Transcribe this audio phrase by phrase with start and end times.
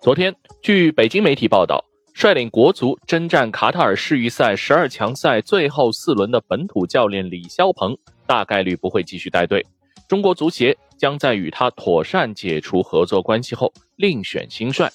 [0.00, 0.32] 昨天，
[0.62, 9.66] 据北京媒体报道，率领国足征战卡塔尔世预赛十二强赛最后四轮的本土教练李霄鹏大概率不会继续带队，
[10.08, 14.88] 中国足协将在与他妥善解除合作关系后另选新帅。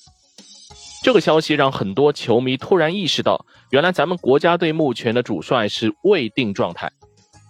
[1.03, 6.89] 这个消息让很多球迷突然意识到，原来咱们国家队目前的主帅是未定状态。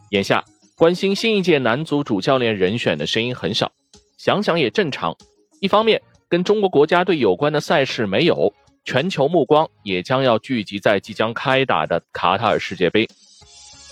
[0.10, 0.44] 眼下，
[0.76, 3.72] 关心新一届男足主教练人选的声音很少，
[4.18, 5.16] 想想也正常。
[5.62, 6.02] 一方面，
[6.34, 8.52] 跟中国国家队有关的赛事没有，
[8.84, 13.08] 全球目光也将要聚集在即将开打的卡塔尔世界杯。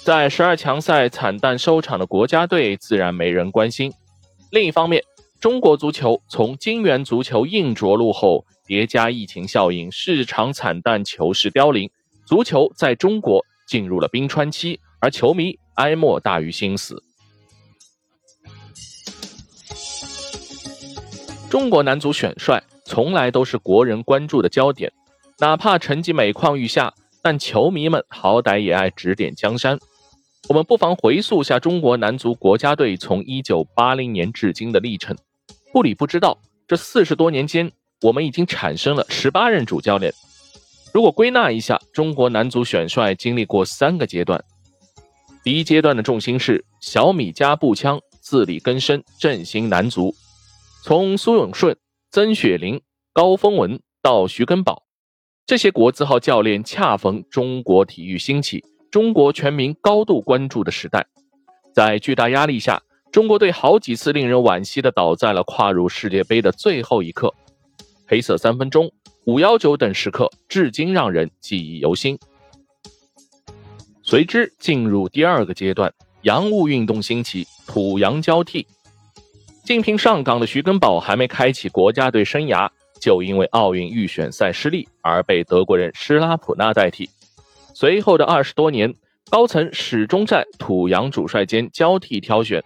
[0.03, 3.93] 在十二强赛惨淡收场的国家队，自然没人关心。
[4.49, 5.03] 另一方面，
[5.39, 11.87] 中国足球从金元足球硬着陆后，叠加疫情效应，市场惨淡，球市凋零，
[12.25, 17.03] 足球在中国进入了冰川期，而球迷哀莫大于心死。
[21.51, 24.89] 中国男足选帅从来都是国人关注的焦点，
[25.39, 29.77] 哪怕成绩每况愈下，但球迷们好歹也爱指点江山。
[30.47, 35.13] 我们不妨回溯下中国男足国家队从1980年至今的历程。
[35.73, 36.39] 不理不知道，
[36.69, 37.69] 这四十多年间，
[38.03, 40.13] 我们已经产生了十八任主教练。
[40.93, 44.41] 如果归纳一下，中国男足选帅经历过三个阶段。
[45.43, 50.15] 第一阶段的重心是小米加步枪，自力更生，振兴男足。
[50.83, 51.77] 从苏永顺、
[52.09, 52.81] 曾雪林、
[53.13, 54.81] 高峰文到徐根宝，
[55.45, 61.05] 这些国字号教练恰逢中国体育兴起、中国全民高度关注的时代。
[61.71, 67.31] 在巨大压力下，中国队好几次令人惋惜地倒在了跨入世界杯的最后一刻。
[68.07, 68.91] 黑色三分钟、
[69.27, 72.17] 五幺九等时刻，至今让人记忆犹新。
[74.01, 78.65] 随之进入第二个阶段，洋务运动兴起，土洋交替。
[79.63, 87.09] 竞聘上岗的徐根宝还没开启国家队生涯，就因为奥运预选赛失利而被德国人施拉普纳代替。
[87.73, 88.93] 随后的二十多年，
[89.29, 92.63] 高层始终在土洋主帅间交替挑选，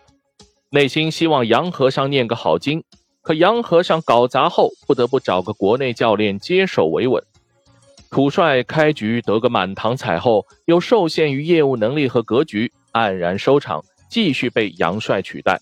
[0.72, 2.84] 内心希望洋和尚念个好经，
[3.22, 7.22] 可洋和尚搞砸后，不得不找个国内教练接手维稳。
[8.10, 15.60] 土帅开局得个满堂彩后，又受限于业务能力和格局，黯然收场，继续被杨帅取代。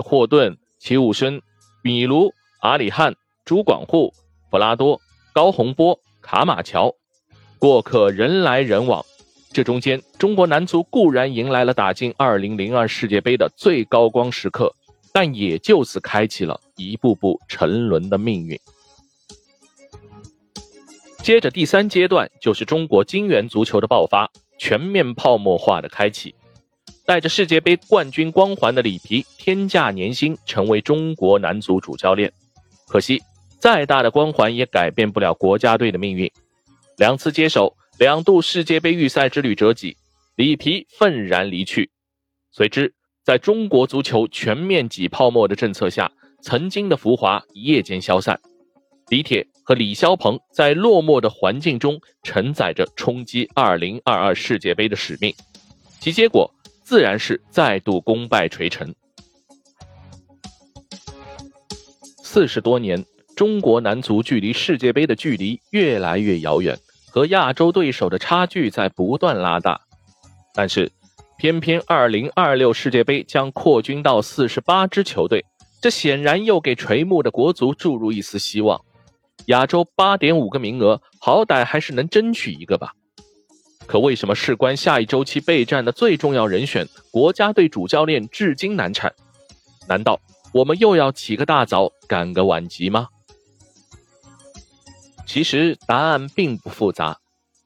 [0.00, 1.40] 霍顿、齐武生、
[1.82, 3.14] 米卢、阿里汉、
[3.44, 4.12] 朱广沪、
[4.50, 5.00] 弗拉多、
[5.32, 6.94] 高洪波、卡马乔，
[7.58, 9.04] 过客人来人往。
[9.50, 14.74] 这中间，中国男足固然迎来了打进2002世界杯的最高光时刻，
[15.12, 18.58] 但也就此开启了一步步沉沦的命运。
[21.22, 26.34] 接着，第三阶段就是中国金元足球的爆发，全面泡沫化的开启。
[27.08, 32.30] 带着世界杯冠军光环的里皮天价年薪成为中国男足主教练，
[32.86, 33.22] 可惜
[33.58, 36.30] 再大的光环也改变不了国家队的命运。
[36.98, 39.96] 两次接手，两度世界杯预赛之旅折戟，
[40.36, 41.90] 里皮愤然离去。
[42.52, 42.92] 随之，
[43.24, 48.38] 在中国足球全面挤泡沫的政策下，曾经的浮华一夜间消散。
[49.08, 55.34] 李铁和李霄鹏在落寞的环境中承载着冲击2022世界杯的使命，
[56.00, 56.52] 其结果。
[56.88, 58.94] 自然是再度功败垂成。
[62.22, 63.04] 四十多年，
[63.36, 66.78] 中国男足距离世界杯的距离越来越遥远，
[67.10, 69.78] 和亚洲对手的差距在不断拉大。
[70.54, 70.90] 但是，
[71.36, 75.44] 偏偏二零二六世界杯将扩军到四十八支球队，
[75.82, 78.80] 这显然又给垂暮的国足注入一丝希望。
[79.48, 82.94] 亚洲八点五个名额，好歹还是能争取一个吧。
[83.88, 89.10] 可为什么事关下一周期备战的最重要人选国家队主教练至今难产？
[89.88, 90.20] 难道
[90.52, 93.08] 我们又要起个大早赶个晚集吗？
[95.26, 97.18] 其实答案并不复杂。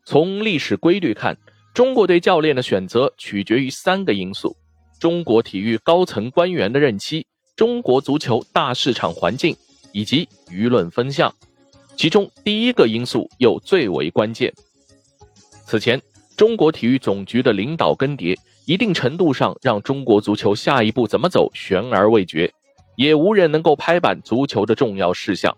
[0.05, 1.37] 从历史规律看，
[1.75, 4.56] 中国队教练的选择取决于三个因素：
[5.00, 9.56] 中国体育高层官员的任期、中国足球大市场环境
[9.91, 11.35] 以及舆论风向。
[11.96, 14.55] 其中第一个因素又最为关键。
[15.67, 16.00] 此前。
[16.43, 18.37] 中国体育总局的领导更迭，
[18.67, 22.53] 一定程度上让中国足球下一步怎么走悬而未决，
[22.97, 25.56] 也无人能够拍板足球的重要事项。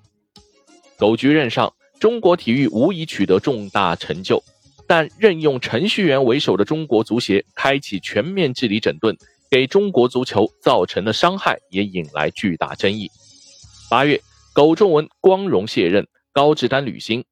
[0.98, 4.44] 狗局任上，中国体育无疑取得重大成就，
[4.86, 9.16] 但任用程序员为首的中国足协开启全面治理整顿，
[9.50, 13.10] 给中国足球造成的伤害也引来巨大争议。
[13.88, 14.20] 八月，
[14.52, 17.24] 苟仲文光荣卸任，高志丹履新，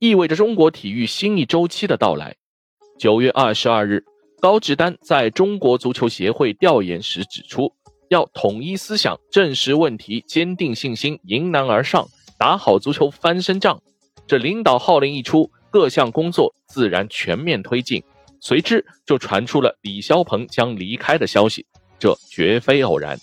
[0.00, 2.34] 意味着中国体育新一周期的到来。
[2.98, 4.04] 九月二十二日，
[4.40, 7.72] 高志丹在中国足球协会调研时指出，
[8.08, 13.80] 要统一思想，正视问题，坚定信心，迎难而上，打好足球翻身仗。
[14.26, 18.02] 这领导号令一出，各项工作自然全面推进。
[18.40, 21.64] 随之就传出了李霄鹏将离开的消息，
[22.00, 23.16] 这绝非偶然。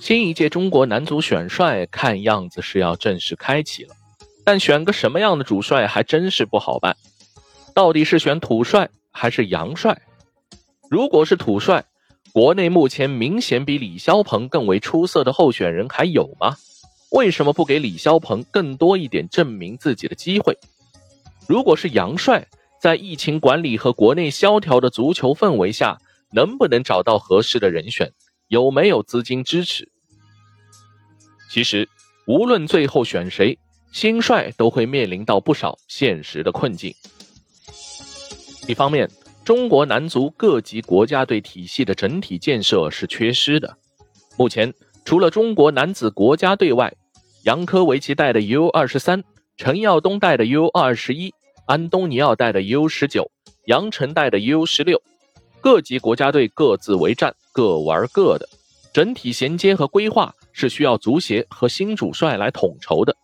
[0.00, 3.94] 新一届中国男足选帅看样子是要正式开启了，
[4.44, 6.96] 但选个什么样的主帅还真是不好办。
[7.74, 10.02] 到底是选土帅还是洋帅？
[10.90, 11.84] 如果是土帅，
[12.32, 16.56] 国内目前明显比李霄鹏更为出色的候选人还有吗？
[17.12, 20.56] 为什么不给李霄鹏更多一点证明自己的机会？
[21.46, 22.46] 如果是洋帅，
[22.80, 25.98] 在疫情管理和国内萧条的足球氛围下，
[26.32, 28.10] 能不能找到合适的人选？
[28.48, 29.90] 有没有资金支持？
[31.50, 31.88] 其实，
[32.26, 33.58] 无论最后选谁，
[33.92, 36.92] 新帅都会面临到不少现实的困境。
[38.66, 39.08] 一方面，
[39.44, 43.76] 中国男足各级国家队体系的整体建设是缺失的。
[44.38, 44.72] 目前，
[45.04, 46.92] 除了中国男子国家队外，
[47.44, 49.22] 杨科维奇带的 U 二十三。
[49.58, 51.32] 陈耀东带的 U 二十一，
[51.66, 53.30] 安东尼奥带的 U 十九，
[53.66, 55.00] 杨晨带的 U 十六，
[55.60, 58.48] 各级国家队各自为战，各玩各的，
[58.94, 63.14] 整体衔接和规划是需要足协和新主帅来统筹的。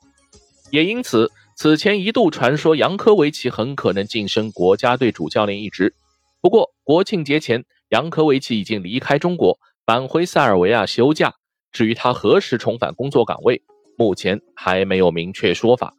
[0.71, 5.95] 也因此，此前一度传说杨科维奇很可能晋升国家队主教练一职。
[6.41, 11.35] 不过，国庆节前，杨科维奇已经离开中国，返回塞尔维亚休假。
[11.73, 13.63] 至于他何时重返工作岗位，
[13.97, 15.95] 目前还没有明确说法。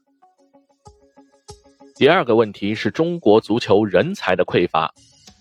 [1.96, 4.94] 第二个问题是中国足球人才的匮乏。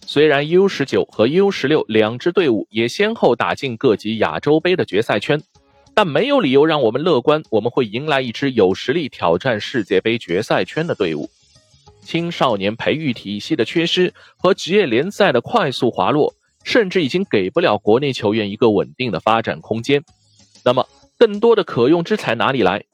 [0.05, 5.41] 虽然 U 十九和 U 十六两支队伍也先后打进各级亚洲杯的决赛圈，
[5.99, 11.29] 但没有理由让我们乐观，我们会迎来一支有实力挑战世界杯决赛圈的队伍。
[12.03, 20.01] 青少年培育体系的缺失和职业联赛的快速滑落，甚至已经给不了国内球员一个稳定的发展空间。
[20.65, 20.87] 那么，
[21.19, 22.85] 更多的可用之才哪里来？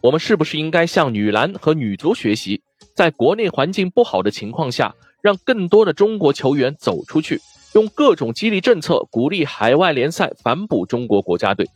[0.00, 2.62] 我们是不是应该向女篮和女足学习？
[2.94, 7.38] 在国内环境不好的情况下，让更多的中国球员走出去，
[7.74, 11.68] 用各种激励政策鼓励海外联赛反哺中国国家队。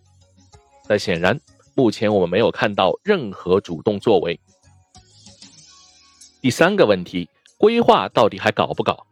[0.86, 1.40] 但显然，
[1.74, 4.38] 目前我们没有看到任何主动作为。
[6.40, 9.06] 第三个问题，规划到底还搞不搞？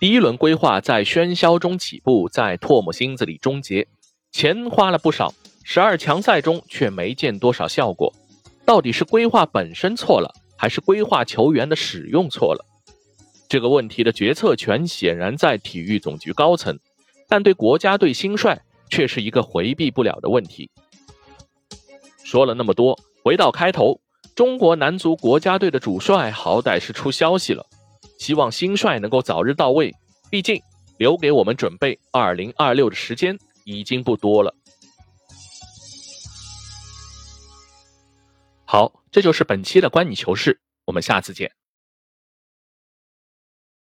[0.00, 3.88] 第一轮规划在喧嚣中起步，在唾沫星子里终结，
[4.30, 5.32] 钱花了不少，
[5.64, 8.14] 十二强赛中却没见多少效果。
[8.64, 10.32] 到底是规划本身错了？
[10.60, 12.64] 还是规划球员的使用错了，
[13.48, 16.76] 这个问题的决策权显然在体育总局高层，
[17.28, 20.68] 但对国家队新帅却是一个回避不了的问题。
[22.28, 22.94] 说了那么多，
[23.24, 23.98] 回到开头，
[24.36, 27.64] 中国男足国家队的主帅好歹是出消息了，
[28.18, 29.94] 希望新帅能够早日到位，
[30.30, 30.60] 毕竟
[30.98, 34.54] 留给我们准备二零二六的时间已经不多了。
[38.66, 41.50] 好，这就是本期的关你球事，我们下次见。